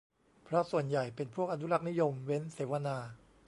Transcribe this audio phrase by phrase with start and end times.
[0.43, 2.97] เพราะส่วนใหญ่เป็นพวกอนุรักษ์นิยม เว้น เสวนา